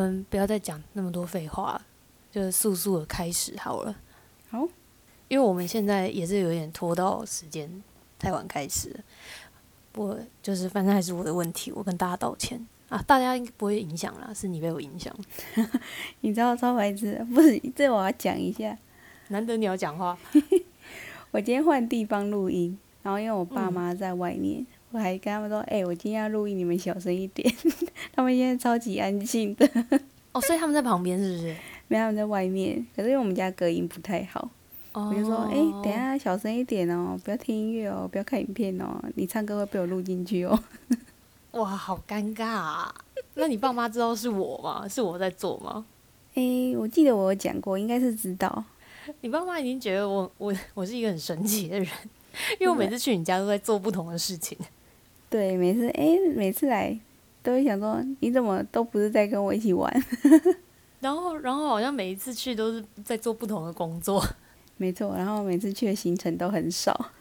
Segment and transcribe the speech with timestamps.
[0.00, 1.82] 们不要再讲那么多废话了，
[2.30, 3.94] 就是速速的开始好了。
[4.48, 4.66] 好，
[5.28, 7.82] 因为我们现在也是有点拖到时间
[8.18, 9.00] 太晚开始了，
[9.94, 15.14] 我就是反正还是我的问题，我跟大家道歉啊，大家应该不会影响啦，是你被我影响。
[16.20, 18.76] 你知道超白痴，不是这我要讲一下。
[19.28, 20.18] 难得你要讲话，
[21.30, 27.52] 我今天换地方录音，然后因为我爸妈在外面，我还跟他们说：“哎、我今天要录音，你们小声一点。
[28.12, 29.68] ”他们现在超级安静的，
[30.32, 31.54] 哦，所以他们在旁边是不是？
[31.86, 32.84] 没有他们在外面。
[32.96, 34.48] 可是因为我们家隔音不太好，
[34.92, 40.58] 哦我就说：“哎、等一下小声一点哦，不要听音乐哦，不要看影片哦，你唱歌会被我录进去哦。
[41.52, 42.94] 哇，好尴尬啊！
[43.34, 44.88] 那你爸妈知道是我吗？
[44.88, 45.84] 是我在做吗？
[46.34, 46.42] 哎、
[46.76, 48.64] 我记得我有讲过，应该是知道。
[49.20, 51.88] 你爸妈已经觉得我我我是一个很神奇的人，
[52.60, 54.56] 因为我每次去你家都在做不同的事情。
[55.30, 56.98] 对，每次哎、每次来
[57.42, 59.90] 都会想说，你怎么都不是在跟我一起玩？
[61.00, 64.22] 然后，然后好像每一次去都是在做不同的工作。
[64.76, 67.12] 没错，然后每次去的行程都很少。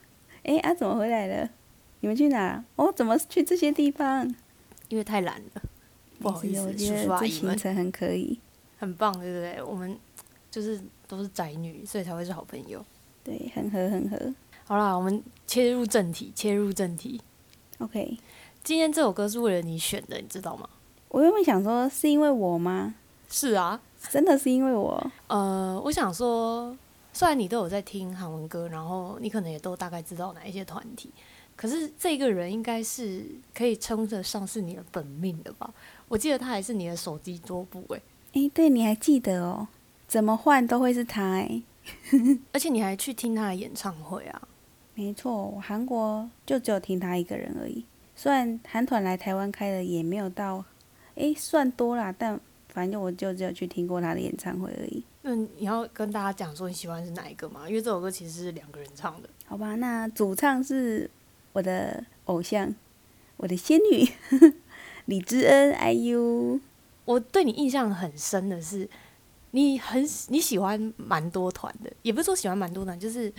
[0.44, 1.50] 哎、啊，怎么回来了？
[2.00, 2.64] 你们去哪？
[2.78, 4.34] 哦，怎么去这些地方？
[4.88, 5.62] 因为太懒了，
[6.20, 8.40] 不好意思，我觉叔叔得这阿姨们行程很可以。
[8.80, 9.62] 很棒，对不对？
[9.64, 9.96] 我们
[10.50, 12.84] 就是都是宅女，所以才会是好朋友。
[13.24, 14.18] 对，很合很合。
[14.66, 17.22] 好啦，我们切入正题，切入正题。
[17.80, 18.18] OK，
[18.62, 20.70] 今天这首歌是为了你选的，你知道吗？
[21.08, 22.94] 我原本想说是因为我吗？
[23.30, 25.12] 是啊，真的是因为我？
[25.28, 26.76] 呃，我想说，
[27.14, 31.10] 虽然你都有在听韩文歌，然后你可能也都大概知道哪一些团体，
[31.56, 35.74] 可是这个人应该是可以称得上是你的本命的吧？
[36.10, 38.02] 我记得他还是你的手机桌布诶、
[38.34, 39.68] 哎、对，你还记得哦？
[40.06, 41.62] 怎么换都会是他哎。
[42.52, 44.42] 而且你还去听他的演唱会啊？
[45.00, 47.86] 没错，韩国就只有听他一个人而已。
[48.18, 50.66] 虽然韩团来台湾开的也没有到，
[51.16, 52.38] 诶，算多啦，但
[52.68, 55.02] 反正我就只有去听过他的演唱会而已。
[55.22, 57.62] 那你要跟大家讲说你喜欢是哪一个吗？
[57.70, 59.30] 因为这首歌其实是两个人唱的。
[59.46, 61.10] 好吧，那主唱是
[61.54, 62.76] 我的偶像，
[63.38, 64.06] 我的仙女
[65.06, 66.60] 李知恩 IU。
[67.06, 68.90] 我对你印象很深的是，
[69.52, 73.34] 你很你喜欢蛮多团的，也不是说喜欢蛮多团，就是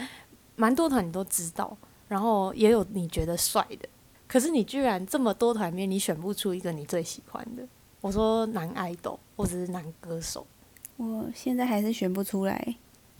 [0.61, 1.75] 蛮多团你都知道，
[2.07, 3.89] 然后也有你觉得帅的，
[4.29, 7.67] 可是你居然这么多团面，你选不出一个你最喜欢的。
[8.03, 10.47] 我说男爱豆或者是男歌手，
[10.99, 12.77] 我现在还是选不出来。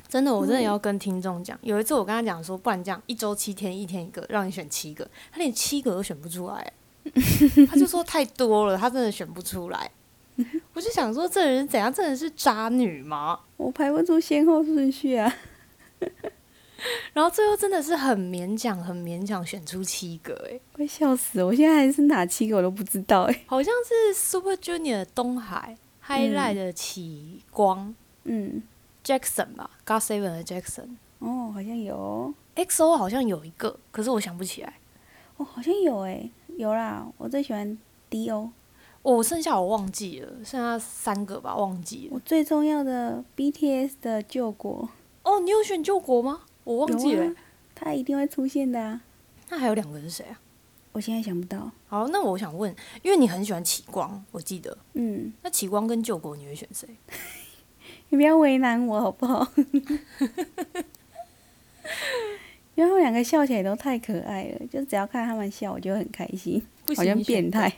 [0.07, 1.59] 真的，我真的要跟听众讲。
[1.63, 6.73] 有一次我跟他讲说，不然这样一周七天，一天一个，让你选七个，他连七个都选不出来，
[7.71, 9.91] 他就说太多了，他真的选不出来。
[10.75, 11.91] 我就想说，这人怎样？
[11.91, 13.41] 真的是渣女吗？
[13.57, 15.33] 我排不出先后顺序啊！
[17.13, 21.47] 然后最后真的是很勉强，很勉强选出七个，哎，快笑死了！
[21.47, 23.43] 我现在还是哪七个我都不知道哎。
[23.47, 25.77] 好像是 Super Junior 的东海、
[26.07, 28.63] Highlight 的启光、嗯
[29.05, 30.97] ，Jackson 吧，God Seven 的 Jackson。
[31.19, 34.75] 哦，好像有哦，XO 好像有一个，可是我想不起来。
[35.37, 37.07] 哦好像有哎，有啦。
[37.19, 38.51] 我最喜欢 D.O，
[39.03, 42.13] 我、剩下我忘记了，剩下三个吧，忘记了。
[42.15, 44.89] 我最重要的 BTS 的救国，
[45.25, 46.43] 哦，你有选救国吗？
[46.65, 47.35] 我忘记了、啊
[47.75, 49.01] 他一定会出现的啊！
[49.49, 50.39] 那还有两个是谁啊？
[50.93, 51.71] 我现在想不到。
[51.89, 56.87] 好，那我想问，因为你很喜欢启光，我记得，嗯，那启光跟救国你会选谁？
[58.11, 59.51] 你不要为难我好不好？
[62.75, 67.73] 因为他们两个笑起来都太可爱了，就只要看他们笑，我就很开心，不好像变态。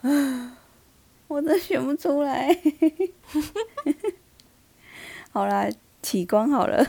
[0.00, 0.58] 啊，
[1.28, 2.58] 我真选不出来。
[5.30, 5.68] 好啦，
[6.10, 6.82] 启光好了。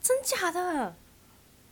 [0.00, 0.94] 真假的？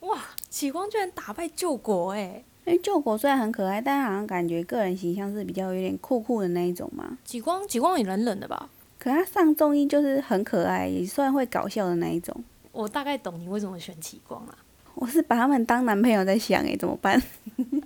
[0.01, 0.19] 哇，
[0.51, 7.17] 启光居然打败救国哎、因为救国虽然很可爱，但好像感觉个人形象是比较有点酷酷的那一种嘛。
[7.25, 8.69] 启光，启光也冷冷的吧？
[8.99, 12.35] 可他上综艺就是很可爱，也算会搞笑的那一种。
[12.73, 14.59] 我大概懂你为什么选启光了、
[14.97, 17.23] 我是把他们当男朋友在想诶，怎么办？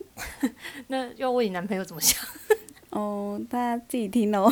[0.89, 2.19] 那要问你男朋友怎么想？
[2.89, 4.51] 哦，大家自己听哦。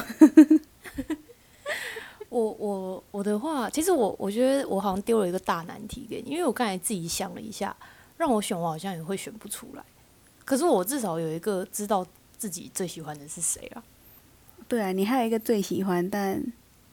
[2.31, 7.77] 我我我的话，其实我我觉得我好像丢了一个大难题给你，因为我刚才自己想了一下，
[8.17, 9.85] 让我选，我好像也会选不出来。
[10.45, 12.07] 可是我至少有一个知道
[12.39, 13.83] 自己最喜欢的是谁啊？
[14.69, 16.41] 对啊，你还有一个最喜欢，但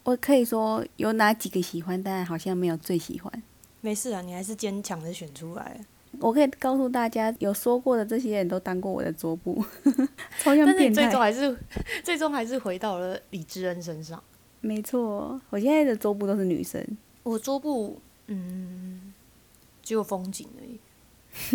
[0.03, 3.43] 我可以说有哪几个喜欢，但好像没有最喜欢。
[3.81, 5.79] 没事啊，你还是坚强的选出来。
[6.19, 9.63] 我可以告诉大家，有说过的这些人都当过我的桌布，
[10.41, 10.95] 超像但是你。
[10.95, 11.57] 最终还是
[12.03, 14.21] 最终还是回到了李智恩身上。
[14.61, 16.85] 没错，我现在的桌布都是女生。
[17.23, 19.13] 我桌布，嗯，
[19.83, 20.79] 只有风景而已，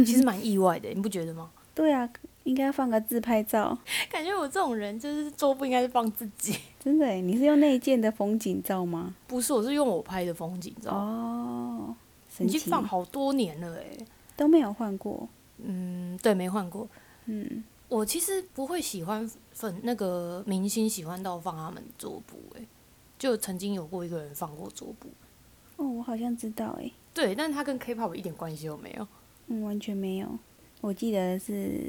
[0.05, 1.51] 其实蛮意外的，你不觉得吗？
[1.75, 2.09] 对啊，
[2.45, 3.77] 应该放个自拍照。
[4.11, 9.15] 感觉我这种人就是桌布应该是放自己， 真的耶，你是用那一件的风景照吗？
[9.27, 11.95] 不是，我是用我拍的风景照，哦，
[12.31, 14.07] 神奇，已经放好多年了哎。
[14.37, 15.29] 都没有换过。
[15.59, 16.89] 嗯，对，没换过。
[17.27, 22.63] 嗯，我其实不会喜欢粉那个明星，喜欢到放他们桌布哎。
[23.23, 25.09] 就曾经有过一个人放过桌布，
[25.77, 26.91] 哦，我好像知道哎。
[27.15, 29.07] 对，但是他跟 K-pop 一点关系都没有。
[29.47, 30.27] 嗯，完全没有。
[30.81, 31.89] 我记得是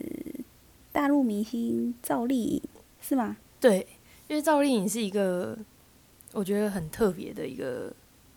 [0.92, 2.62] 大陆明星赵丽颖，
[3.02, 3.36] 是吗？
[3.60, 3.80] 对，
[4.28, 5.58] 因为赵丽颖是一个
[6.34, 7.92] 我觉得很特别的一个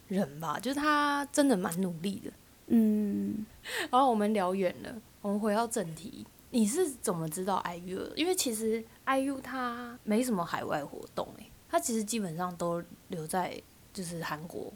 [0.09, 2.33] 人吧，就是她真的蛮努力的。
[2.69, 3.45] 嗯，
[3.93, 6.27] 然后我们聊远了，我们回到正题。
[6.49, 8.13] 你是怎么知道 IU 的？
[8.17, 13.61] 因为其实 IU 他没什么海外活动诶、他其实基本上都留在
[13.93, 14.73] 就是韩国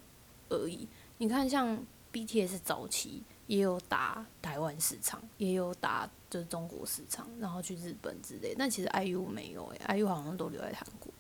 [0.49, 0.87] 而已。
[1.19, 1.79] 你看，像
[2.13, 8.55] BTS 早期也有打台湾市场，也有打就是中国市场，然后去日本之类。
[8.59, 11.13] 但其实 IU 没有诶、i u 好像都留在韩国。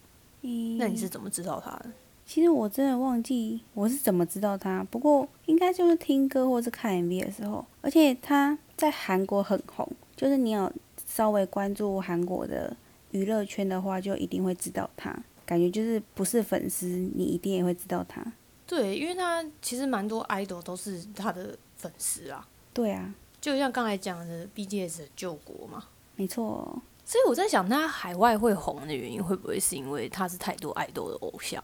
[0.42, 1.90] 嗯那你是怎么知道他的？
[2.24, 9.86] 其实我真的忘记我是怎么知道他，不过应该就是听歌或是看 MV 的时候，而且他在韩国很红，
[10.16, 10.72] 就是你有
[11.06, 12.74] 稍微关注韩国的
[13.10, 15.14] 娱乐圈的话，就一定会知道他。
[15.50, 18.24] 感觉就是不是粉丝，你一定也会知道他。
[18.68, 25.86] 对，因为他其实蛮多 idol 都是他的粉丝啊，对啊，就像刚才讲的 BTS 的救国嘛。
[26.14, 26.80] 没错。
[27.04, 31.60] 所以我在想，他海外会红的原因，会不会是因为他是太多爱豆的偶像？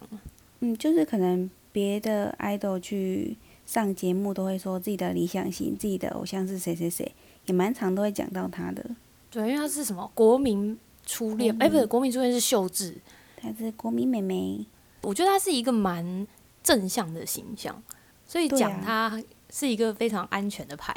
[0.58, 3.36] 嗯，就是可能别的 idol 去
[3.66, 8.84] 上节目都会说自己的理想型，自己的偶像是谁谁谁，也蛮常都会讲到他的。
[9.30, 12.96] 对，因为他是什么国民初恋，哎、不是国民初恋是秀智，
[13.36, 14.64] 她是国民妹妹，
[15.02, 16.26] 我觉得她是一个蛮
[16.62, 17.82] 正向的形象，
[18.26, 20.94] 所以讲她是一个非常安全的牌。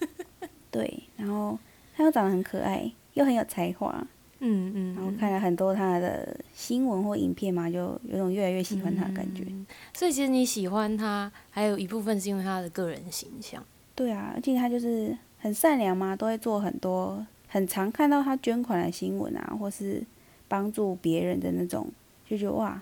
[0.70, 1.58] 对，然后
[1.96, 4.06] 她又长得很可爱，又很有才华，
[4.40, 9.44] 嗯嗯，然后看了很多她的新闻或影片嘛，就有种越来越喜欢她的感觉。
[9.46, 9.66] 嗯
[9.96, 13.64] 所以其实你喜欢她，还有一部分是因为她的个人形象。
[13.94, 20.02] 对啊，而且她就是很善良嘛，都会做很多，很常看到她捐款的新闻啊，或是
[20.48, 21.90] 帮助别人的那种，
[22.28, 22.80] 就觉得哇，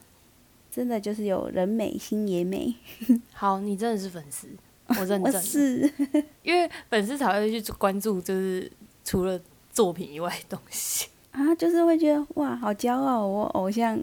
[0.71, 2.75] 真的就是有人美心也美。
[3.33, 4.49] 好，你真的是粉丝，
[4.99, 5.93] 我认我证，是，
[6.43, 8.71] 因为粉丝才会去关注，就是
[9.05, 11.09] 除了作品以外的东西。
[11.31, 13.99] 啊，就是会觉得哇，好骄傲，我偶像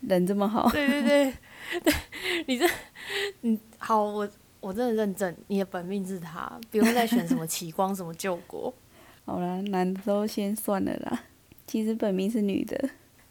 [0.00, 0.66] 人这么好。
[0.70, 1.34] 对对对
[1.84, 1.94] 对，
[2.46, 2.66] 你这，
[3.42, 4.26] 嗯，好，我
[4.60, 8.72] 我真的认证，你的本命是他，不用再选什么奇光什么救国。
[9.26, 11.24] 好了，男的都先算了啦。
[11.70, 12.76] 其实本名是女的，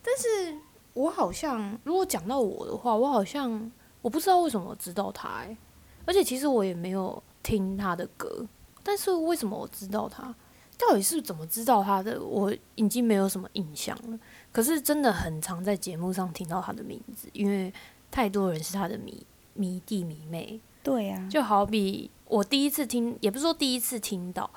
[0.01, 0.57] 但是
[0.93, 3.69] 我好像，如果讲到我的话，我好像
[4.01, 5.57] 我不知道为什么我知道他、欸，
[6.05, 8.47] 而且其实我也没有听他的歌，
[8.81, 10.33] 但是为什么我知道他？
[10.77, 12.23] 到底是怎么知道他的？
[12.23, 14.17] 我已经没有什么印象了。
[14.53, 17.73] 可是真的很常在节目上听到他的名字，因为
[18.09, 19.21] 太多人是他的迷
[19.53, 20.61] 迷弟迷妹。
[20.81, 24.49] 对呀、就好比我第一次听，也不是说第一次听到，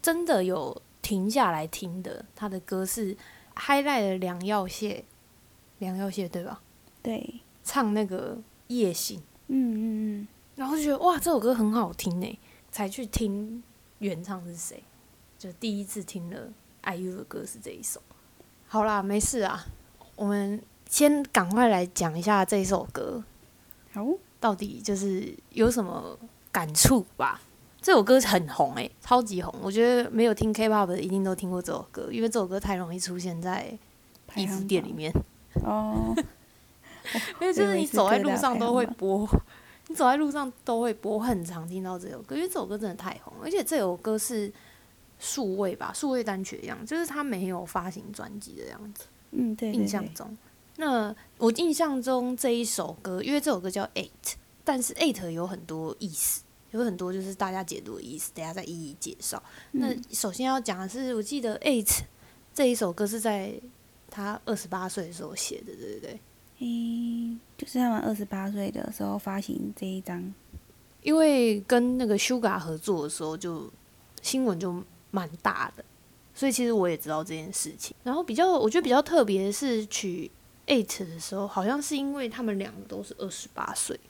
[0.00, 3.16] 真的有停下来听的，他的歌是
[3.54, 5.04] highlight 的梁耀谢，
[5.78, 6.60] 梁耀谢对吧？
[7.00, 8.36] 对，唱那个
[8.66, 9.78] 夜行，嗯嗯
[10.22, 12.38] 嗯，然后就觉得哇，这首歌很好听呢，
[12.72, 13.62] 才去听
[14.00, 14.82] 原唱是谁，
[15.38, 16.48] 就第一次听了
[16.82, 18.02] IU 的歌是这一首。
[18.66, 19.64] 好啦，没事啊，
[20.16, 23.22] 我们先赶快来讲一下这首歌，
[23.92, 24.04] 好，
[24.40, 26.18] 到底就是有什么
[26.50, 27.40] 感触吧。
[27.80, 29.54] 这首歌很红诶、超级红。
[29.62, 33.78] 我觉得没有听 K-pop 的一定都听过这首歌，因为这首歌太容易出现在
[34.34, 35.12] 衣服店里面，
[35.64, 36.14] 哦，
[37.40, 39.28] 因为就是 你走在路上都会播，
[39.88, 44.52] 你走在路上都会播，我很常听到这首歌，因为这首歌真的太红，而且这首歌是
[45.18, 49.04] 数位吧，数位单曲的样子，就是它没有发行专辑的样子。
[49.30, 50.36] 嗯，对对印象，中。
[50.76, 54.10] 那我印象中这一首歌，因为这首歌叫《Eight》，
[54.64, 56.42] 但是 Eight 有很多意思，
[56.72, 59.42] 有很多就是大家解读的意思，等下再一一介绍。
[59.72, 61.84] 那嗯首先要讲的是，我记得《Eight》
[62.54, 63.54] 这一首歌是在
[64.10, 66.20] 他二十八岁的时候写的，对不对？
[66.58, 70.32] 诶，就是他们二十八岁的时候发行这一张，
[71.02, 73.70] 因为跟那个 Suga 合作的时候就，
[74.22, 75.84] 新闻就蛮大的，
[76.34, 77.94] 所以其实我也知道这件事情。
[78.02, 80.30] 然后比较我觉得比较特别的是取
[80.66, 84.00] Eight 的时候，好像是因为他们两个都是二十八岁，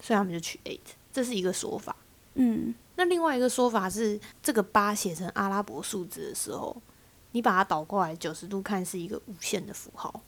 [0.00, 0.80] 所以他们就取 Eight，
[1.12, 1.94] 这是一个说法。
[2.34, 6.74] 嗯，那另外一个说法是，这个八写成阿拉伯数字的时候，
[7.32, 10.22] 你把它倒过来九十度看是一个无限的符号。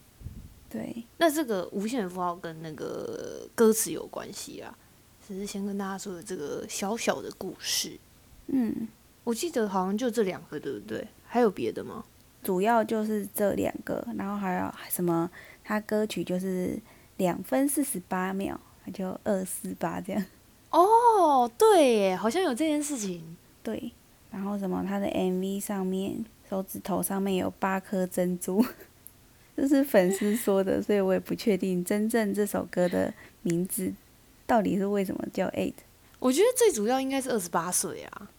[0.68, 4.76] 对，那这个无限的符号跟那个歌词有关系啊，
[5.26, 7.98] 只是先跟大家说的这个小小的故事。
[8.48, 8.86] 嗯，
[9.22, 11.06] 我记得好像就这两个，对不对？
[11.24, 12.04] 还有别的吗？
[12.42, 15.30] 主要就是这两个，然后还有什么？
[15.62, 16.78] 他歌曲就是
[17.16, 18.60] 两分四十八秒，
[18.92, 20.22] 就二四八这样。
[20.74, 23.36] 哦，对耶，好像有这件事情。
[23.62, 23.92] 对，
[24.32, 24.84] 然后什么？
[24.84, 28.64] 他的 MV 上面手指头上面有八颗珍珠，
[29.56, 33.92] 这是粉丝说的，所以我也不确定真正这首歌的名字
[34.46, 35.74] 到底是为什么叫 Eight。
[36.18, 38.30] 我觉得最主要应该是二十八岁啊。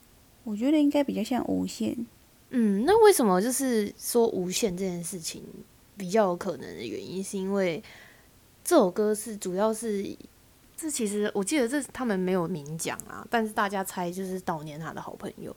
[0.43, 1.95] 我觉得应该比较像无限。
[2.49, 5.41] 嗯，那为什么就是说无限这件事情
[5.95, 7.81] 比较有可能的原因，是因为
[8.63, 10.05] 这首歌是主要是
[10.77, 15.55] 这其实我记得这他们没有明讲啊，但是大家猜就是悼念他的好朋友。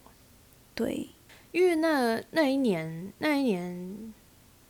[0.75, 1.08] 对，
[1.50, 4.14] 因为那那一年那一年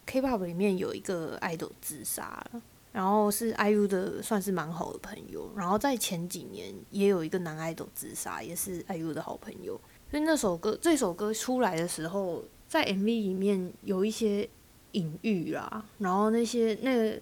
[0.06, 2.62] K-pop 里面有一个爱豆自杀了，
[2.92, 9.78] 然后是 IU 的算是蛮好的朋友，然后在前几年也有一个男爱豆自杀，也是 IU 的好朋友。
[10.10, 14.48] 所以那首歌，这首歌出来的时候，在 MV 里面有一些
[14.92, 17.20] 隐喻啦，然后那些那个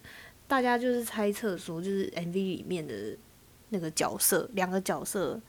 [0.49, 2.95] 大家就是猜测说，就是 MV 里面的
[3.71, 5.41] 那个角色，两个角色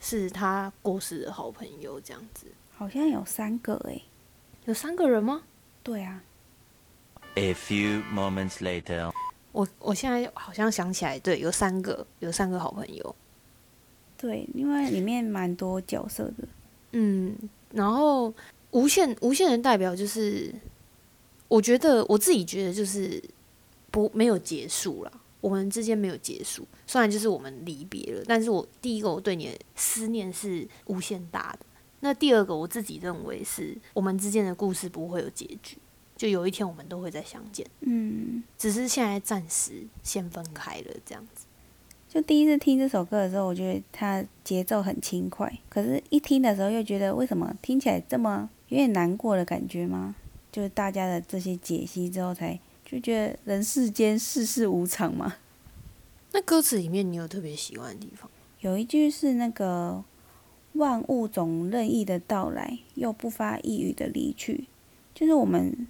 [0.00, 2.46] 是他过世的好朋友这样子。
[2.76, 4.02] 好像有三个诶，
[4.64, 5.42] 有三个人吗？
[5.82, 6.22] 对啊。
[7.34, 9.12] A few moments later，
[9.52, 13.16] 我我现在好像想起来，对，有三个，有三个好朋友。
[14.16, 16.48] 对，因为里面蛮多角色的。
[16.92, 17.36] 嗯，
[17.72, 18.32] 然后
[18.70, 20.54] 无限无限的代表就是，
[21.48, 23.22] 我觉得我自己觉得就是
[23.94, 26.66] 不没有结束了，我们之间没有结束。
[26.84, 31.60] 虽然就是我们离别了，但是我第一个我对你的思念是无限大的。
[32.00, 35.78] 那第二个我自己认为是我们之间的故事不会有结局，
[36.16, 37.64] 就有一天我们都会再相见。
[37.82, 41.46] 嗯，只是现在暂时先分开了这样子。
[42.08, 50.16] 就第一次听这首歌的时候，我觉得它节奏很轻快，可是一听的时候又觉得为什么听起来这么有点难过的感觉吗？
[50.50, 52.58] 就是大家的这些解析之后，才
[52.94, 55.34] 就觉得人世间世事无常嘛。
[56.32, 58.30] 那歌词里面你有特别喜欢的地方？
[58.60, 60.04] 有一句是那个
[60.74, 64.66] 万物总任意的到来，又不发一语的离去，
[65.14, 65.86] 就是我们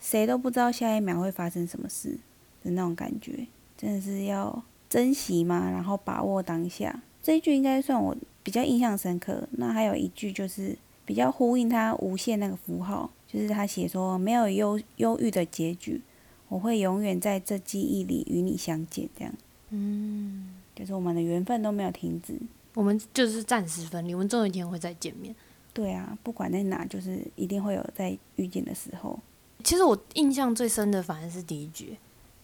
[0.00, 2.18] 谁都不知道下一秒会发生什么事
[2.62, 3.46] 的那种感觉，
[3.76, 4.62] 真的是要。
[4.86, 9.48] 珍惜嘛，然后把握当下，这一句应该算我比较印象深刻。
[9.52, 16.00] 那还有一句就是比较呼应他无限那个符号，就是他写说没有忧忧郁的结局，
[16.48, 19.34] 我会永远在这记忆里与你相见，这样。
[19.70, 22.34] 嗯，就是我们的缘分都没有停止，
[22.74, 25.34] 我们就是暂时分离，我们总有一天会再见面。
[25.72, 29.18] 对啊，不管在哪，就是一定会有在遇见的时候。
[29.62, 31.96] 其实我印象最深的反而是第一句。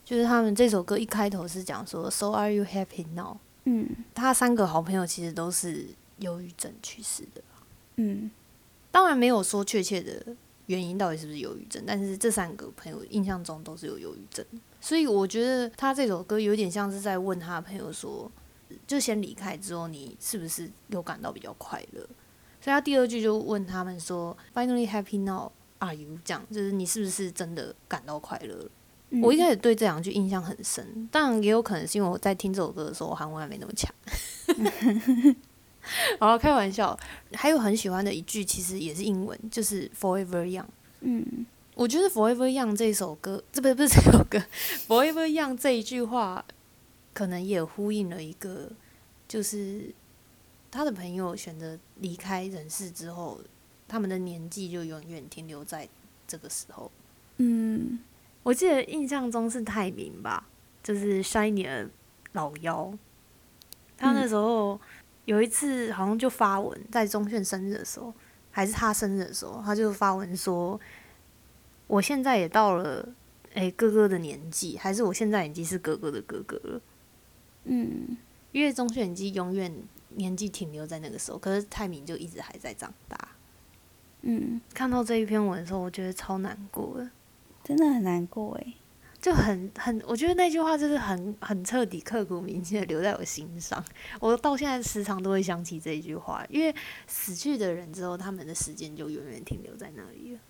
[0.02, 3.37] 就是他们这首歌一开头是讲说，So are you happy now？
[3.62, 5.87] 嗯，他三个好朋友其实都是
[6.19, 7.40] 忧郁症去世的。
[7.95, 8.28] 嗯，
[8.90, 10.35] 当然没有说确切的
[10.70, 14.46] 原因到底是不是忧郁症，但是这三个朋友印象中都是有忧郁症。
[14.80, 18.30] 所以我觉得他这首歌有点像是在问他的朋友说，
[18.86, 22.00] 就先离开之后，你是不是有感到比较快乐？
[22.60, 25.50] 所以他第二句就问他们说，Finally happy now
[25.80, 26.16] are you？
[26.24, 28.68] 这样就是你是不是真的感到快乐？
[29.20, 33.92] 我一开始对这两句印象很深，当然也有可能是因为我在听这首歌的时候韩文还没那么强。
[36.20, 36.99] 好开玩笑，
[37.32, 40.66] 还有很喜欢的一句，其实也是英文，就是 Forever Young。
[41.00, 44.38] 嗯，我觉得 Forever Young 这首歌，这不是不是这首歌
[44.87, 46.44] ，Forever Young 这一句话，
[47.12, 48.70] 可能也呼应了一个，
[49.26, 49.92] 就是
[50.70, 53.40] 他的朋友选择离开人世之后，
[53.88, 55.88] 他们的年纪就永远停留在
[56.26, 56.90] 这个时候。
[57.38, 57.99] 嗯。
[58.42, 60.46] 我记得印象中是泰明吧，
[60.82, 61.90] 就是 Shiny 的
[62.32, 62.90] 老妖。
[63.99, 64.80] 他那时候
[65.30, 68.12] 有一次好像就发文，在钟铉生日的时候，
[68.50, 70.78] 还是他生日的时候，他就发文说
[71.87, 73.08] ：“我现在也到了
[73.54, 76.80] 诶哥哥的年纪，还是我现在已经是哥哥的哥哥了。”
[77.62, 78.16] 嗯，
[78.50, 79.72] 因为钟铉已经永远
[80.16, 83.16] 年纪停留在那个时候，可是泰明就一直还在长大。
[84.22, 87.08] 嗯，看到这一篇文的时候，我觉得超难过的。
[87.62, 88.75] 真的很难过诶，
[89.20, 93.84] 就很很，我觉得那句话就是很很彻底、刻骨铭心的留在我心上。
[94.18, 96.74] 我到现在时常都会想起这一句话，因为
[97.06, 100.40] 死去的人之后，他们的时间就永远停留在那里了。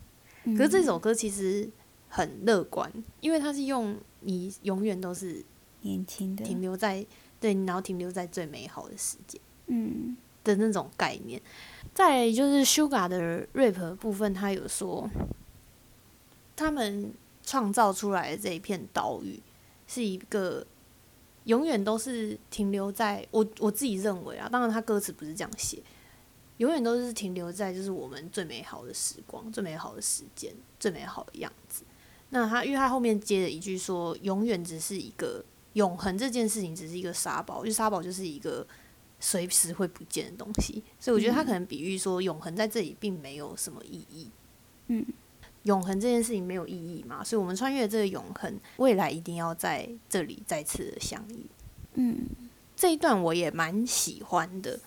[0.57, 1.69] 可是这首歌其实
[2.07, 5.43] 很乐观，因为它是用你永远都是
[5.81, 7.05] 年轻的，停留在
[7.41, 11.41] 对，然后停留在最美好的时间，嗯的那种概念。
[11.93, 15.09] 再就是 Sugar 的 rap 部分，他有说。
[16.53, 17.11] 他们
[17.43, 19.41] 创造出来的这一片岛屿，
[19.87, 20.65] 是一个
[21.45, 25.81] 永远都是停留在我我自己认为啊，当然他歌词不是这样写，
[26.57, 31.83] 永远都是停留在就是我们最美好的时光、最美好的时间、最美好的样子。
[32.29, 35.43] 那他因为他后面接了一句说，永远只是一个
[35.73, 38.65] 永恒这件事情只是一个沙堡，就沙堡就是一个
[39.19, 44.29] 随时会不见的东西，所以我觉得他可能比喻说，永恒在这里并没有什么意义。
[44.87, 45.05] 嗯，
[45.63, 51.45] 永恒这件事情没有意义嘛，所以我们穿越这个永恒，未来一定要在这里再次的相遇。
[51.93, 52.25] 嗯，
[52.75, 54.79] 这一段我也蛮喜欢的。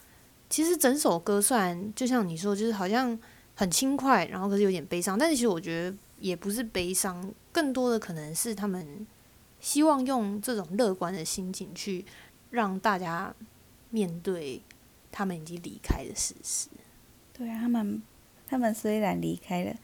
[0.50, 3.18] 其实整首歌虽然就像你说，就是好像
[3.54, 9.06] 很轻快，然后可是有点悲伤，但是其实我觉得也不是悲伤，更多的可能是他们
[9.60, 12.04] 希望用这种乐观的心情去
[12.50, 13.34] 让大家
[13.90, 14.60] 面对
[15.10, 16.68] 他们已经离开的事实。
[17.32, 18.02] 对啊，他们
[18.46, 19.74] 他们虽然离开了，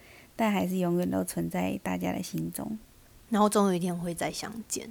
[0.40, 2.78] 但还是永远都存在大家的心中。
[3.28, 4.90] 然后总有一天会再相见。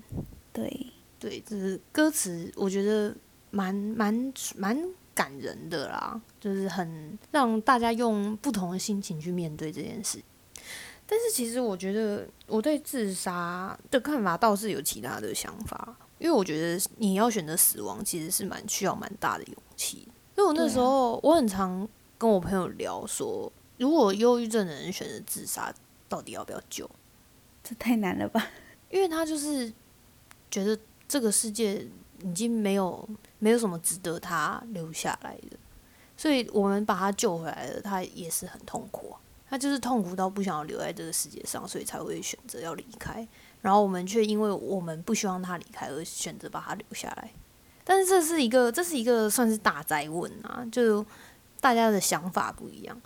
[0.53, 0.85] 对，
[1.17, 3.15] 对，就是歌词，我觉得
[3.49, 4.79] 蛮蛮蛮
[5.15, 10.21] 感人的啦，就是很让大家用不同的心情去面对这件事。
[11.07, 20.07] 但是其实我觉得我对自杀的看法倒是有其他的想法，因为我觉得你要选择死亡其实是蛮需要蛮大的勇气。
[20.37, 21.89] 因为我那时候我很常
[22.19, 25.73] 跟我朋友聊说，如果忧郁症的人选择自杀，
[26.07, 26.87] 到底要不要救？
[27.63, 28.47] 这太难了吧？
[28.89, 29.71] 因为他就是
[30.51, 31.87] 觉得这个世界
[32.23, 33.07] 已经没有
[33.39, 35.57] 没有什么值得他留下来的，
[36.17, 39.19] 所以我们把他救回来了，他也是很痛苦啊。
[39.49, 43.27] 他就是痛苦到不想要留在这个世界上，所以才会选择要离开。
[43.61, 47.31] 然后我们却因为我们不希望他离开而选择把他留下来。
[47.83, 51.03] 但是这是一个，这是一个算是大灾问啊，就
[51.59, 53.01] 大家的想法不一样，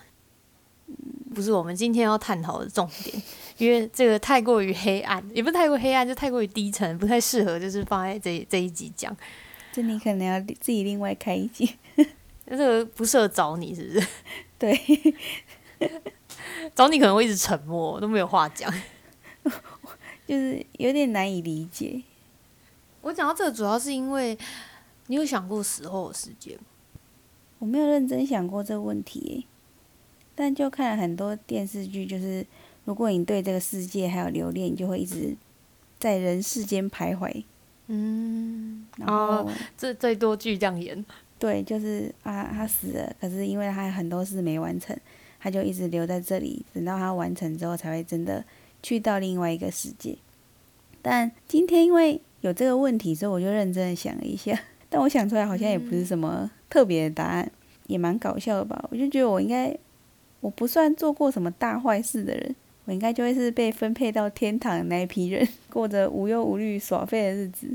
[1.34, 3.22] 不是我们今天要探讨的重点。
[3.58, 9.16] 因为这个太过于黑暗，也不是太过黑暗，就太过于低沉，不太适合，就是放在这这一集讲。
[9.72, 11.76] 这你可能要自己另外开一集。
[12.46, 14.08] 那 这个不适合找你，是不是？
[14.58, 14.80] 对，
[16.76, 18.72] 找你可能会一直沉默，都没有话讲。
[20.28, 22.02] 就是有点难以理解。
[23.02, 24.38] 我讲到这个，主要是因为
[25.08, 26.64] 你有想过死后的世界吗？
[27.60, 29.44] 我没有认真想过这个问题耶，
[30.36, 32.46] 但就看了很多电视剧，就是
[32.86, 35.36] 如果你对这个世界还有留恋，你就会一直
[36.00, 37.44] 在人世间徘徊。
[37.88, 41.06] 嗯，然后，这最多剧这样演。
[41.38, 44.98] 对，就是啊，他死了，可是因为他很多事没完成，
[45.40, 48.44] 他就一直留在这里，等到他完成之后，才会真的
[48.82, 50.16] 去到另外一个世界。
[51.02, 54.58] 但今天因为有这个问题，所以我就认真的想了一下，
[54.90, 57.52] 但我想出来好像也不是什么特别的答案，
[57.88, 58.88] 也蛮搞笑的吧？
[58.90, 59.78] 我就觉得我应该，
[60.44, 62.54] 我不算做过什么大坏事的人，
[62.84, 67.68] 我应该就会是被分配到天堂的那一批人， 过着无忧无虑耍废的日子，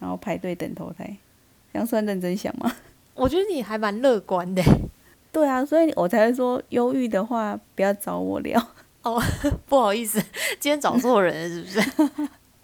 [0.00, 1.16] 然后排队等投胎，
[1.72, 2.74] 这样算认真想吗？
[3.14, 4.60] 我觉得你还蛮乐观的。
[5.30, 8.60] 对啊，所以我才会说忧郁的话不要找我聊。
[9.02, 9.22] 哦，
[9.66, 10.20] 不好意思，
[10.58, 12.02] 今天找错人了，是不是？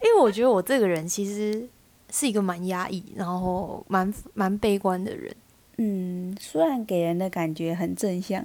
[0.02, 1.64] 因为我觉得我这个人其实
[2.10, 5.32] 是一个蛮压抑，然后蛮蛮悲观的人。
[5.76, 8.44] 嗯，虽然给人的感觉很正向，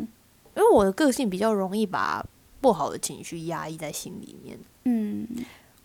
[0.58, 2.26] 因为我的个性比较容易把
[2.60, 4.60] 不好的情绪压抑在心里面。
[4.86, 5.28] 嗯，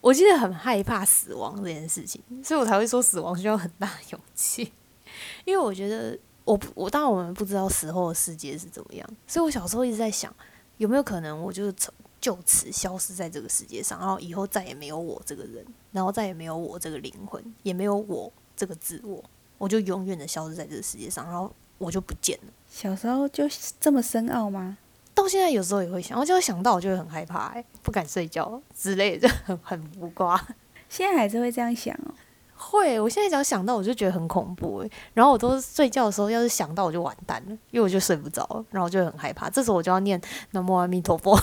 [0.00, 4.72] 我其实很害怕死亡这件事情，所以我才会说死亡需要很大勇气。
[5.44, 10.34] 因为我觉得，我我当然我们不知道死后的世界是怎么样，所以我小时候一直在想，
[10.78, 19.22] 有没有可能我就是从就此消失在这个世界上，然后以后再也没有我这个人，然后再也没有我这个灵魂，也没有我这个自我，
[19.58, 22.52] 我就永远的消失在这个世界上，然后我就不见了。
[22.70, 23.44] 小时候就
[23.78, 24.78] 这么深奥吗？
[25.14, 30.42] 到现在有时候也会想，我就会想到，我就会很害怕、欸，不敢睡觉之类的， 很很浮夸。
[30.88, 32.14] 现在还是会这样想哦。
[32.54, 34.90] 会，我现在只要想到，我就觉得很恐怖诶。
[35.12, 39.50] 然后我都睡觉的时候，要是想到我就完蛋了，因为我就睡不着，然后我就很害怕。
[39.50, 40.20] 这时候我就要念
[40.52, 41.38] 南无阿弥陀佛。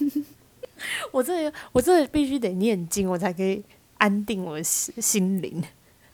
[1.12, 3.62] 我这我这必须得念经，我才可以
[3.98, 5.62] 安定我的心心灵。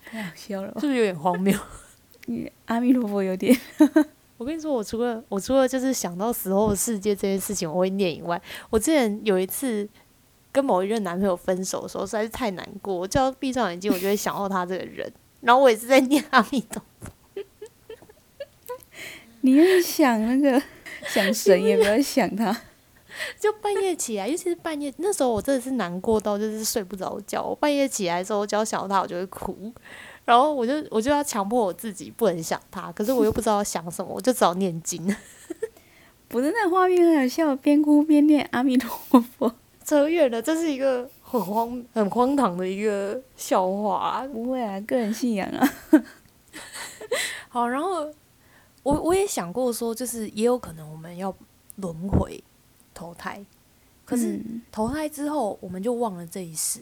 [0.05, 1.57] 太好笑了，是不是有点荒谬？
[2.27, 3.59] 你阿弥陀佛有点。
[4.39, 9.89] 我跟你说，我除了我除了就是想到死后的世界这件事情我会念以外，我之前有一次
[10.53, 15.11] 跟某一任男朋友分手的时候，实在是太难过，我只要闭上眼睛，我就会想到他这个人，
[15.41, 17.11] 然后我也是在念阿弥陀佛。
[19.41, 20.63] 你是想那个
[21.07, 22.55] 想神，也没有想他。
[23.41, 27.43] 就半夜起来，尤其是半夜，那时候我真的是难过到就是睡不着觉。
[27.43, 29.73] 我半夜起来之后，只要想到他，我就会哭。
[30.27, 35.03] 然后我就我就要强迫我自己不能想他，可是我又不知道想什么，我就只好念经。
[36.29, 39.55] 不是那画面很好笑，边哭边念阿弥陀佛。
[39.87, 44.27] 扯远了，这是一个很荒很荒唐的一个笑话、啊。
[44.27, 45.73] 不会啊，个人信仰啊。
[47.49, 48.13] 好，然后
[48.83, 51.33] 我我也想过说，就是也有可能我们要
[51.77, 52.43] 轮回
[52.93, 53.47] 投胎，
[54.05, 56.81] 可是嗯投胎之后我们就忘了这一世，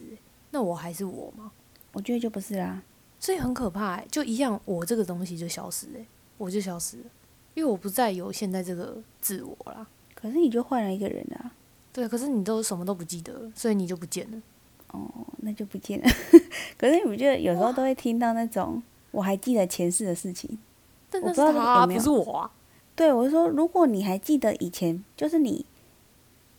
[0.49, 1.51] 那我还是我吗？
[1.93, 2.81] 我觉得就不是啦。
[3.25, 5.99] 所以很可怕、欸，就一样，我这个东西就消失了、
[6.37, 7.03] 我就消失了，
[7.55, 9.87] 因为我不再有现在这个自我啦。
[10.13, 11.51] 可是你就换了一个人啊，
[11.91, 14.39] 对，可是你都什么都不记得了，所以你就不见了。
[14.91, 16.07] 哦，那就不见了。
[16.77, 20.59] 可是你不觉得有时候都会听到那种我还记得前世的事情？
[21.09, 22.51] 但我不知道那是他啊，有没有不是我啊。
[22.95, 25.65] 对，我是说，如果你还记得以前，就是你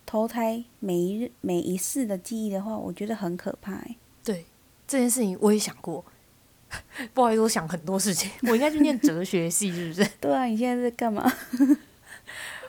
[0.05, 3.97] 投胎每一日每一世的记忆的话，我觉得很可怕、欸。
[4.25, 4.47] 对
[4.89, 6.05] 这件事情，我也想过。
[7.15, 10.11] 不好意思，我想很多事情， 我应该去念哲学系，是不是？
[10.21, 11.31] 对啊，你现在在干嘛？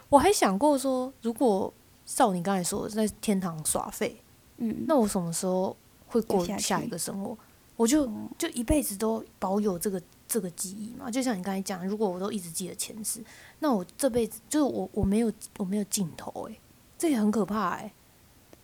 [0.10, 1.74] 我还想过说，如果
[2.06, 4.22] 照你刚才说的，在天堂耍废，
[4.58, 5.76] 嗯，那我什么时候
[6.08, 7.38] 会过下一个生活？
[7.76, 11.12] 我就哦就一辈子都保有这个这个记忆嘛。
[11.12, 13.22] 就像你刚才讲，如果我都一直记得前世，
[13.60, 16.60] 那我这辈子就是我我没有我没有尽头诶、
[16.98, 17.92] 这也很可怕诶、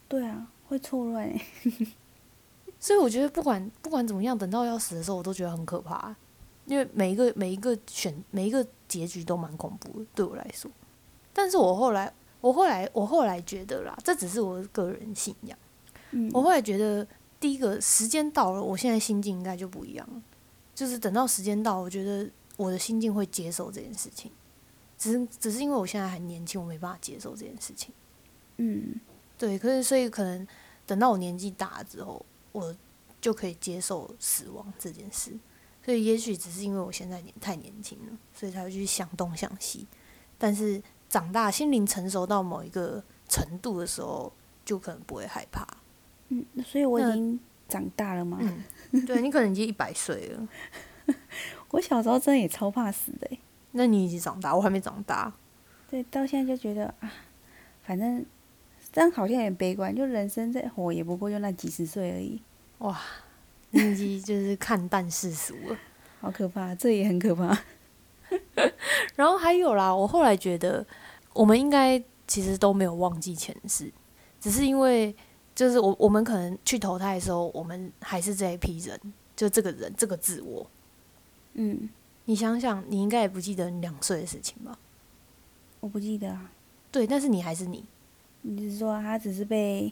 [0.08, 1.42] 对啊，会错乱哎。
[2.84, 6.14] 所以我觉得不管不管怎么样，等到要死的时候，我都觉得很可怕，
[6.66, 10.70] 因为每一个每一个选每一个结局都蛮恐怖的，对我来说。
[11.32, 15.58] 但是我后来我后来我后来觉得啦，这只是我个人信仰。
[16.12, 17.08] 嗯，我后来觉得，
[17.40, 20.22] 第一个时间到了，我现在心境应该就不一样了。
[20.76, 24.30] 就是等到时间到，我觉得我的心境会接受这件事情。
[24.98, 27.94] 只是只是因为我现在还年轻，我没办法接受这件事情。
[28.58, 29.00] 嗯，
[29.38, 30.46] 对，可是所以可能
[30.86, 32.74] 等到我年纪大了之后，我
[33.20, 35.38] 就可以接受死亡这件事。
[35.86, 39.86] 所以也许只是因为我现在年太年轻了，所以才会去想东想西。
[40.38, 44.32] 但是长大，心灵成熟到某一个程度的时候，
[44.64, 45.68] 就可能不会害怕。
[46.30, 47.38] 嗯，所以我已经
[47.68, 48.40] 长大了嘛。
[48.42, 50.48] 嗯，对你可能已经一百岁了，
[51.72, 53.40] 我小时候真的也超怕死的欸
[53.74, 55.34] 那你已经长大，我还没长大。
[55.90, 57.12] 对，到现在就觉得啊，
[57.84, 58.26] 反正
[58.94, 62.40] 这样好像有点悲观，就人生再活也不过就那几十岁而已，
[62.78, 63.02] 哇，
[63.72, 65.78] 你已经就是看淡世俗了。
[66.22, 67.58] 好可怕，这也很可怕。
[69.18, 70.86] 然后还有啦，我后来觉得
[71.34, 73.92] 我们应该其实都没有忘记前世，
[74.40, 75.14] 只是因为
[75.56, 79.00] 就是我我们可能去投胎的时候，我们还是这一批人，
[79.36, 80.66] 就这个人这个自我。
[81.54, 81.90] 嗯，
[82.26, 84.78] 你想想，你应该也不记得你两岁的事情吧？
[85.80, 86.52] 我不记得啊。
[86.92, 87.84] 对，但是你还是你。
[88.44, 89.92] 你是说他只是被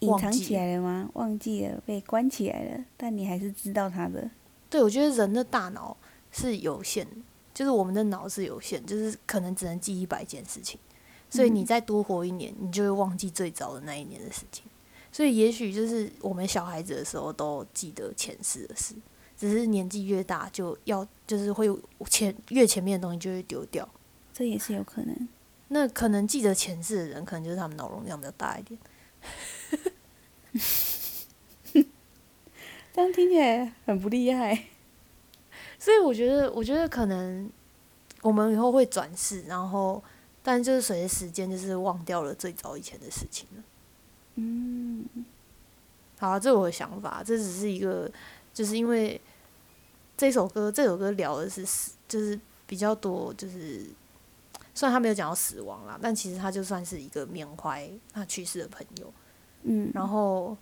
[0.00, 1.08] 隐藏起来了吗？
[1.14, 4.28] 忘记了，被关起来了，但你还是知道他的。
[4.68, 5.96] 对，我觉得人的大脑
[6.32, 7.16] 是有限的，
[7.54, 10.78] 就是我们的脑是有限，就是可能只能记一百件事情，
[11.30, 14.64] 所以你嗯再多活一年，你就会忘记最早的那一年的事情。
[15.12, 18.94] 所以也许就是我们小孩子的时候都记得前世的事，
[19.36, 21.68] 只是年纪越大就要就是会
[22.10, 23.88] 前越前面的东西就会丢掉。
[24.34, 25.28] 这也是有可能。
[25.68, 28.78] 那可能记得前世的人，可能就是他们脑容量比较大一点。
[32.94, 34.64] 这样听起来很不厉害。
[35.78, 37.50] 所以我觉得，我觉得可能
[38.22, 40.02] 我们以后会转世，然后
[40.42, 43.62] 但就是随着时间，就是忘掉了最早以前的事情了。
[44.36, 45.04] 嗯，
[46.18, 48.10] 好、啊，这是我的想法，这只是一个，
[48.54, 49.20] 就是因为
[50.16, 53.84] 这首歌，这首歌聊的是死，就是比较多，就是
[54.76, 59.10] 虽然他没有讲到死亡啦，但其实他就算是一个缅怀他去世的朋友。
[59.62, 60.54] 嗯，然后，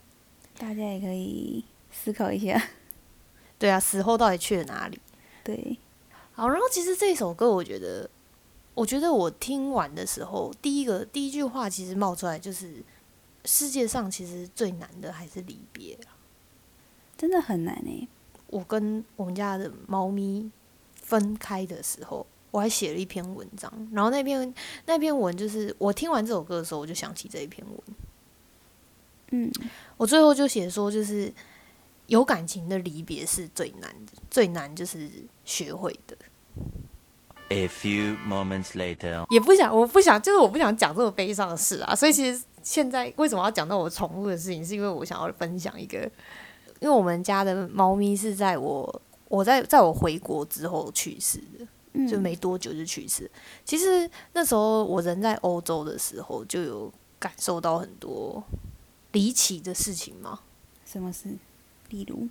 [0.57, 2.63] 大家也可以思考一下。
[3.59, 5.01] 对啊，死后到底去了哪里？
[5.43, 5.77] 对，
[6.33, 8.09] 好，然后其实这首歌，我觉得，
[8.75, 12.85] 我觉得我听完的时候，第一个第一句话其实冒出来就是，
[13.45, 16.15] 世界上其实最难的还是离别啊。
[17.19, 18.07] 真的很难诶。
[18.47, 20.49] 我跟我们家的猫咪
[20.95, 22.25] 分开的时候，
[22.55, 24.55] 我还写了一篇文章，然后那篇
[24.87, 27.81] 那篇文就是我听完这首歌的时候，我就想起这一篇文，
[29.33, 29.51] 嗯，
[29.97, 31.35] 我最后就写说，就是
[32.07, 35.11] 有感情的离别是最难的，最难就是
[35.45, 36.17] 学会的。
[37.49, 39.27] A few moments later.
[39.31, 41.93] 也不想，我不想，就是我不想讲这么悲伤的事啊。
[41.93, 45.99] 所以其实现在为什么要讲到我宠物的事情，是因为我想要分享一个，
[46.79, 51.69] 因为我们家的猫咪是在我我在在我回国之后去世的，嗯
[52.09, 53.31] 就没多久就去世。
[53.65, 58.43] 其实那时候我人在欧洲的时候，就有感受到很多
[59.13, 60.41] 离奇的事情嘛。
[60.85, 61.29] 什么事？
[61.91, 62.29] 例如，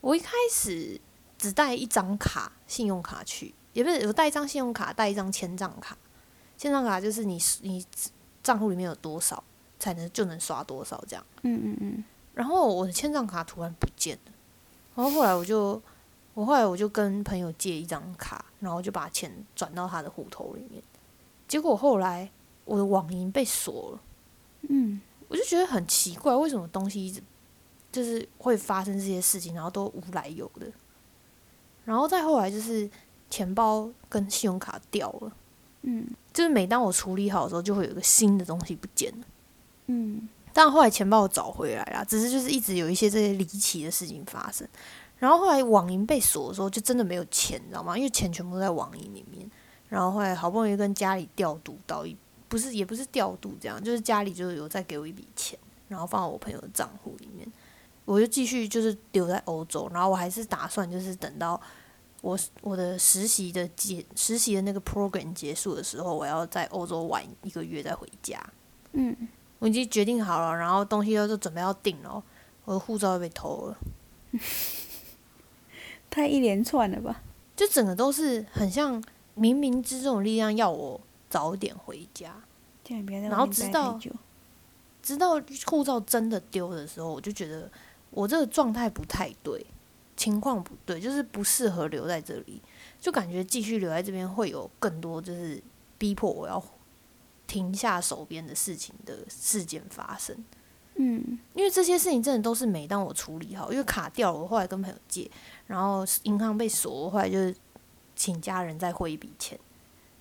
[0.00, 1.00] 我一开始
[1.36, 5.96] 只带一张卡，信用卡去，也不是我带一张信用卡，带一张千账卡。
[6.56, 7.84] 千账卡就是你你
[8.42, 9.42] 账户里面有多少，
[9.78, 11.26] 才能就能刷多少这样。
[11.42, 14.32] 嗯嗯嗯，然后我的千账卡突然不见了，
[14.94, 15.80] 然后后来我就
[16.34, 20.82] 我后来我就跟朋友借一张卡，然后就把钱转到他的户头里面。
[21.48, 22.30] 结果后来
[22.64, 24.00] 我的网银被锁了，
[24.68, 27.20] 嗯，我就觉得很奇怪，为什么东西一直
[27.90, 30.70] 就是会发生这些事情，然后都无来由的。
[31.84, 32.88] 然后再后来就是
[33.28, 35.32] 钱包跟信用卡掉了，
[35.82, 39.26] 嗯就是每当我处理好的时候，就会有一个新的东西不见了。
[39.86, 44.66] 嗯但后来钱包我找回来了，只是就是一直有一些这些离奇的事情发生。
[45.20, 47.96] 然后后来网银被锁的时候，就真的没有钱，你知道吗？
[47.96, 49.48] 因为钱全部都在网银里面。
[49.88, 52.16] 然后后来好不容易跟家里调度到一，
[52.48, 55.56] 不是也不是调度这样，就是家里就有再给我一笔钱，
[55.86, 57.46] 然后放到我朋友的账户里面。
[58.06, 61.60] 我就继续就是留在欧洲，然后我还是打算就是等到
[62.22, 68.40] 我我的实习的结实习的那个 program 结束的时候，我要在欧洲玩一个月再回家。
[68.92, 69.14] 嗯，
[69.58, 72.22] 我已经决定好了，然后东西都都准备要订了，
[72.64, 73.78] 我的护照又被偷了，
[76.10, 77.22] 太一连串了吧？
[77.56, 79.00] 就整个都是很像
[79.36, 82.34] 冥冥之中的力量要我早点回家。
[82.88, 84.10] 然后外面待知道太久。
[85.02, 87.70] 直到护照真的丢的时候，我就觉得
[88.10, 89.64] 我这个状态不太对，
[90.16, 92.60] 情况不对，就是不适合留在这里，
[93.00, 95.62] 就感觉继续留在这边会有更多就是
[95.96, 96.62] 逼迫我要
[97.46, 100.36] 停下手边的事情的事件发生。
[100.96, 105.30] 嗯因为这些事情真的都是每当我处理好，因为卡掉了，我后来跟朋友借，
[105.70, 107.54] 然后银行被锁，我后来就是
[108.16, 109.56] 请家人再汇一笔钱，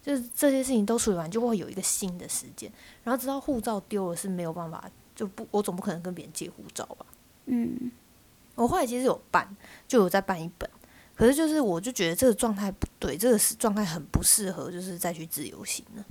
[0.03, 2.71] 就是这些事情都处理完，就会有一个新的时间，
[3.03, 7.03] 然后直到护照丢了是没有办法，就不我总不可能跟别人借护照吧。
[7.47, 7.91] 嗯
[8.53, 9.57] 我后来其实有办，
[9.87, 10.69] 就有再办一本，
[11.15, 16.05] 可是就是我就觉得这个状态不对，这个是状态很不适合，就是再去自由行了。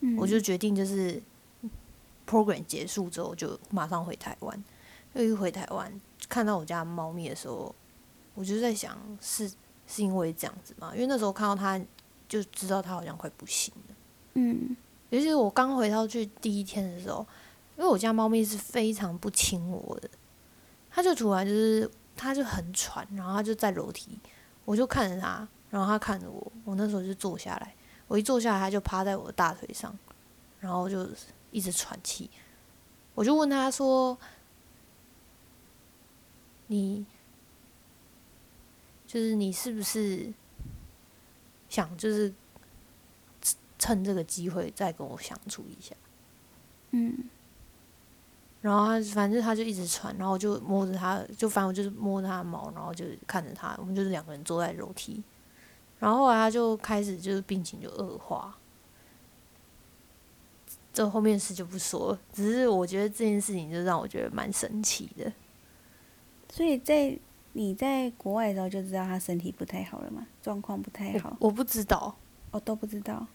[0.00, 1.22] 嗯，我就决定就是
[2.28, 4.64] program 结束之后就马上回台湾。
[5.14, 5.90] 又一回台湾
[6.28, 7.74] 看到我家的猫咪的时候，
[8.38, 9.50] 我就在想是
[9.88, 10.92] 是因为这样子吗？
[10.94, 11.76] 因为那时候看到它
[12.28, 13.94] 就知道它好像快不行了。
[14.34, 14.76] 嗯
[15.10, 17.26] 尤其是我刚回到去第一天的时候，
[17.76, 20.08] 因为我家猫咪是非常不亲我的，
[20.88, 24.16] 它就突然就是它就很喘，然后它就在楼梯，
[24.64, 27.74] 我就看着它，然后它看着我，我那时候就坐下来，
[28.06, 29.98] 我一坐下来，它就趴在我的大腿上，
[30.60, 31.08] 然后就
[31.50, 32.30] 一直喘气，
[33.16, 34.16] 我就问它说
[36.68, 37.04] ：“你
[39.08, 40.32] 就是你是不是
[41.68, 42.32] 想就是
[43.78, 45.96] 趁这个机会再跟我相处一下？”
[46.92, 47.28] 嗯
[48.60, 55.22] 然后他反正他就一直传，然后我就摸着他，就反正我就是摸着他的毛，然后就看着他，我们就是两个人坐在楼梯，
[56.00, 58.58] 然后后来他就开始就是病情就恶化，
[60.92, 65.32] 这后面事就不说了，只是我觉得这件事情就让我觉得蛮神奇的。
[66.50, 67.16] 所以在
[67.54, 72.14] 你在国外的时候就知道他身体不太好了嘛，状况不太好，我我不知道，
[72.50, 73.26] 我都不知道，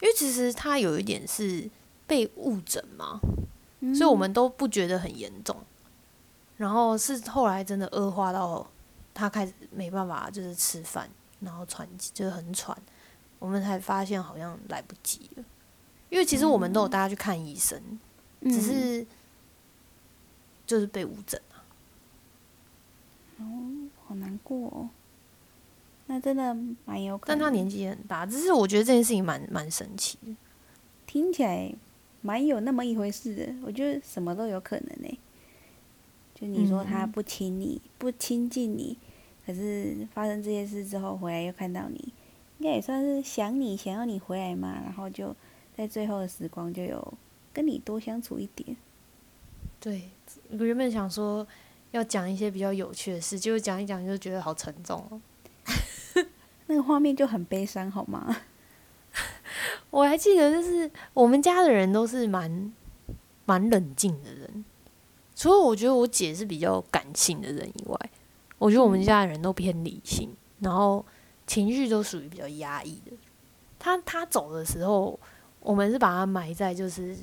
[0.00, 1.70] 因为其实他有一点是
[2.06, 3.18] 被误诊嘛，
[3.80, 3.94] 嗯。
[3.94, 5.56] 所以我们都不觉得很严重。
[6.58, 8.64] 然后是后来真的恶化到
[9.14, 11.08] 他开始没办法，就是吃饭，
[11.40, 12.76] 然后喘气，就是很喘，
[13.38, 15.44] 我们才发现好像来不及了。
[16.10, 17.80] 因为其实我们都有带他去看医生，
[18.40, 18.52] 嗯。
[18.52, 19.06] 只是
[20.66, 21.40] 就是被误诊
[23.42, 23.90] 啊。
[24.06, 24.90] 好难过哦。
[26.06, 30.34] 那真的蛮有可能，但他年纪也很大，只是我觉得这件事情蛮蛮神奇的。
[31.06, 31.72] 听起来
[32.20, 33.54] 蛮有那么一回事的。
[33.64, 35.18] 我觉得什么都有可能呢、
[36.34, 38.98] 就你说他嗯不亲你、不亲近你，
[39.46, 42.12] 可是发生这些事之后回来又看到你，
[42.58, 44.80] 应该也算是想你，想要你回来嘛。
[44.82, 45.34] 然后就
[45.76, 47.14] 在最后的时光就有
[47.52, 48.76] 跟你多相处一点。
[49.78, 50.10] 对，
[50.50, 51.46] 我原本想说
[51.92, 55.20] 要讲一些比较有趣的事，结果讲一讲就觉得好沉重哦。
[56.66, 58.36] 那个画面就很悲伤，好吗？
[59.90, 62.72] 我还记得，就是我们家的人都是蛮
[63.44, 64.64] 蛮冷静的人，
[65.36, 68.10] 除了我觉得我姐是比较感性的人以外，
[68.58, 71.04] 我觉得我们家的人都偏理性，然后
[71.46, 73.12] 情绪都属于比较压抑的。
[73.78, 75.18] 他他走的时候，
[75.60, 77.14] 我们是把他埋在就是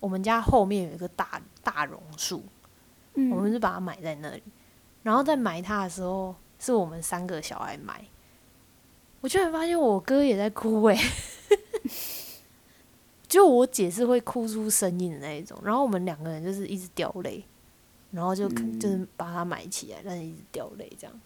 [0.00, 2.42] 我们家后面有一个大大榕树，
[3.14, 4.42] 嗯，我们是把它埋在那里，
[5.02, 8.04] 然后在埋它的时候，是我们三个小孩埋。
[9.20, 10.98] 我居然发现我哥也在哭诶、
[13.26, 17.42] 就我姐是会哭出声音的那一种，然后我们两个人就是一直掉泪，
[18.10, 21.20] 然后就、嗯就是把它埋起来，但是一直掉泪这样。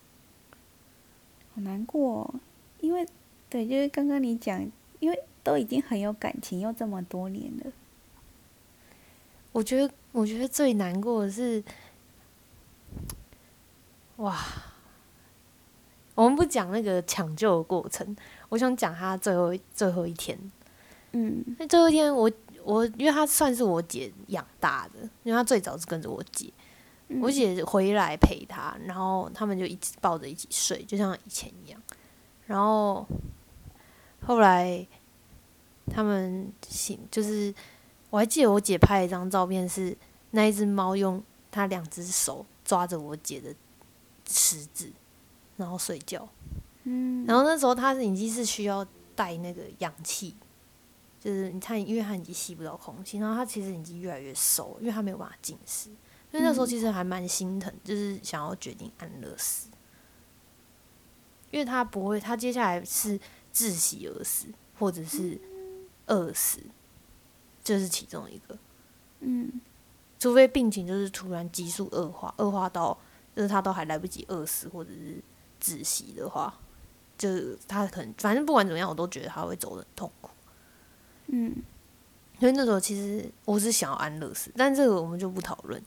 [1.55, 2.35] 好难过、哦，
[2.81, 3.05] 因为
[3.51, 4.65] 对，就是刚刚你讲，
[5.01, 7.73] 因为都已经很有感情，又这么多年了。
[9.51, 11.63] 我觉得，我觉得最难过的是，
[14.17, 14.37] 哇！
[16.15, 18.17] 我们不讲那个抢救的过程，
[18.49, 20.37] 我想讲他最后最后一天。
[21.13, 22.29] 嗯那最后一天我，
[22.65, 26.53] 我因为他算是我姐养大的，因为他最早是跟着我姐，
[27.07, 31.81] 嗯我姐回来陪他，然后他们就一起抱着一起睡，就像以前一样。
[32.47, 33.07] 然后
[34.27, 34.85] 后来
[35.93, 37.55] 他们醒，就是
[38.11, 39.97] 我还记得我姐拍了一张照片，是
[40.31, 43.55] 那一只猫用它两只手抓着我姐的
[44.27, 44.93] 食指，
[45.57, 46.29] 然后睡觉。
[46.85, 50.35] 嗯，然后那时候它已经是需要带那个氧气，
[51.21, 55.91] 就是你看，因为它已经吸不到空气，然后它其实已经越来越瘦，因为它没有办法进食，
[56.31, 59.69] 所以那时候其实还蛮心疼，就是想要决定安乐死，
[61.51, 63.19] 因为它不会，它接下来是
[63.53, 64.47] 窒息而死，
[64.79, 65.39] 或者是
[66.07, 66.61] 饿死，
[67.69, 68.57] 这、是其中一个，
[69.21, 69.61] 嗯
[70.19, 72.97] 除非病情就是突然急速恶化，恶化到
[73.37, 75.23] 就是他都还来不及饿死或者是
[75.61, 76.59] 窒息的话，
[77.19, 80.31] 就是他可能反正不管怎么样，我都觉得他会走得很痛苦。
[81.27, 81.55] 嗯
[82.41, 85.83] 所以那时候其实我是想要安乐死，但这个我们就不讨论。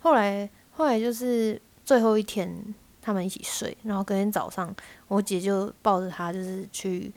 [0.00, 4.74] 后来后来就是最后一天，他们一起睡，然后隔天早上，
[5.08, 7.12] 我姐就抱着他，就是去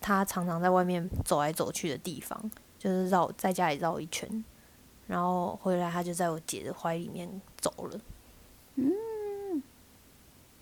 [0.00, 4.42] 他常常在外面走来走去的地方，就是绕在家里绕一圈，
[5.06, 7.28] 然后回来他就在我姐的怀里面
[7.60, 8.00] 走了。
[8.76, 9.62] 嗯，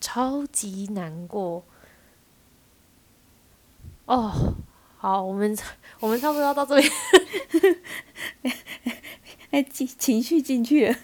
[0.01, 1.63] 超级难过。
[4.07, 4.55] 哦，
[4.97, 5.57] 好，我们
[6.01, 6.91] 我们差不多要到这边。
[9.53, 10.99] 哎，情情绪进去了，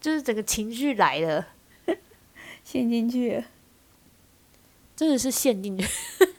[0.00, 1.48] 就是整个情绪来了，
[2.64, 3.44] 陷进去了。
[4.96, 5.86] 真的是陷进去。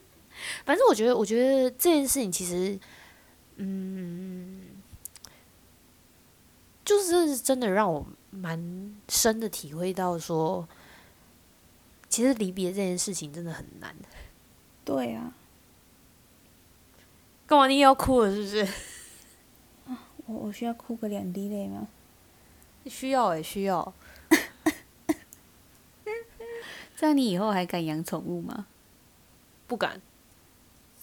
[0.65, 2.79] 反正我觉得，我觉得这件事情其实，
[3.57, 4.61] 嗯，
[6.83, 10.67] 就是真的让我蛮深的体会到说，
[12.09, 13.95] 其实离别这件事情真的很难。
[14.83, 15.33] 对啊，
[17.47, 18.33] 干嘛你也要哭了？
[18.33, 18.67] 是不是？
[20.25, 21.87] 我我需要哭个两滴泪吗？
[22.85, 23.93] 需要诶、需要。
[26.95, 28.65] 这样你以后还敢养宠物吗？
[29.67, 30.01] 不敢。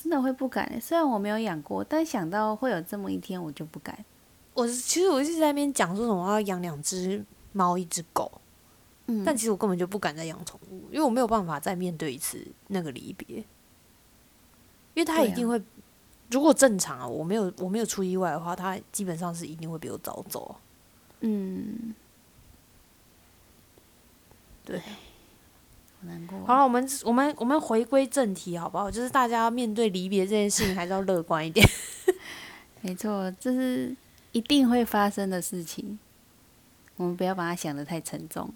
[0.00, 0.80] 真的会不敢欸。
[0.80, 4.04] 虽然我没有养过，但想到会有这么一天，我就不敢。
[4.54, 8.30] 我其实我一直在那边讲说什么我要养两只猫，一只狗。
[9.06, 13.44] 嗯但其实我根本就不敢再养宠物，因为我没有办法再面对一次那个离别，因
[14.96, 15.60] 为它对啊一定会，
[16.30, 20.54] 如果正常啊，我没有我没有出意外的话，他基本上是一定会比我早走啊。
[21.22, 21.92] 嗯，
[24.64, 24.84] 对，好
[26.02, 26.44] 难过。
[26.46, 28.90] 好了，我们我们我们回归正题好不好？
[28.90, 31.66] 就是大家面对离别这件事情还是要乐观一点。
[32.82, 33.94] 没错，这是
[34.32, 35.98] 一定会发生的事情。
[36.96, 38.52] 我们不要把它想得太沉重。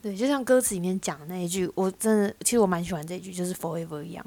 [0.00, 4.24] 对，就像歌词里面讲的那一句，我真的其实我蛮喜欢这一句，就是 forever young。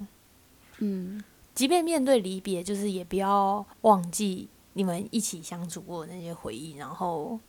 [0.77, 7.39] 嗯，即便面对离别，就是也不要忘记你们一起相处过的那些回忆，然后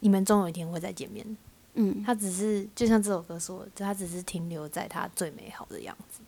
[0.00, 1.36] 你们终有一天会再见面。
[1.74, 6.20] 嗯，它只是就像这首歌说的，它只是停留在他最美好的样子。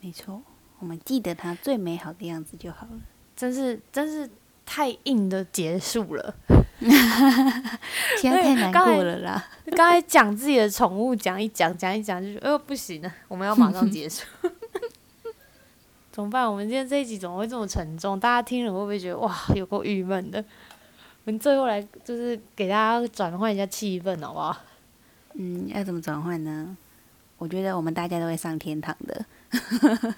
[0.00, 0.40] 没错，
[0.78, 2.92] 我们记得它最美好的样子就好了。
[3.34, 4.30] 真是真是
[4.64, 6.34] 太硬的结束了。
[8.20, 9.48] 现在太难过了啦。
[9.72, 14.24] 刚才讲自己的宠物，讲一讲，讲一讲，就觉得，哎呦不行了，我们要马上结束。
[16.12, 16.48] 怎么办？
[16.48, 18.20] 我们今天这一集怎么会这么沉重？
[18.20, 20.44] 大家听了会不会觉得哇，有够郁闷的？
[21.24, 24.56] 我们最后来就是给大家转换一下气氛，好不好？
[25.34, 26.76] 嗯，要怎么转换呢？
[27.38, 29.24] 我觉得我们大家都会上天堂的。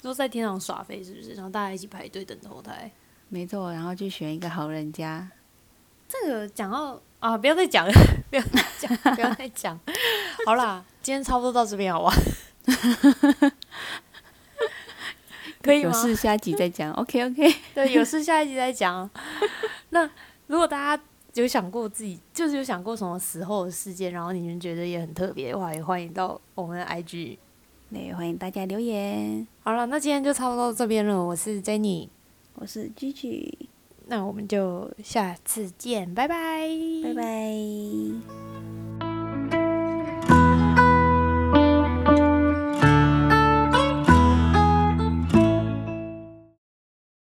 [0.00, 1.34] 都在天堂耍飞是不是？
[1.34, 2.90] 然后大家一起排队等投胎。
[3.28, 5.28] 没错，然后去选一个好人家。
[6.08, 7.92] 这个讲到啊，不要再讲了，
[8.30, 9.78] 不要再讲，不要再讲。
[10.46, 12.16] 好啦，今天差不多到这边，好不好？
[15.60, 15.90] 可以吗？
[15.90, 16.90] 有事下一集再讲。
[16.92, 17.54] OK OK。
[17.74, 19.10] 对，有事下一集再讲。
[19.90, 20.08] 那
[20.46, 21.02] 如果大家
[21.42, 27.38] 有想过自己，就是有想过什么时候的事件，然后你们觉得也很特别的话，也欢迎到我们的 IG。
[27.90, 29.46] 对，欢迎大家留言。
[29.62, 31.24] 好了，那今天就差不多到这边了。
[31.24, 32.08] 我是 Jenny，
[32.54, 33.50] 我是 Gigi，
[34.06, 36.68] 那我们就下次见，拜拜，
[37.04, 38.57] 拜拜。